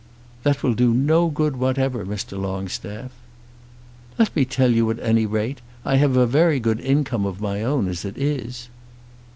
[0.41, 2.35] "That will do no good whatever, Mr.
[2.35, 3.11] Longstaff."
[4.17, 5.61] "Let me tell you at any rate.
[5.85, 8.67] I have a very good income of my own as it is."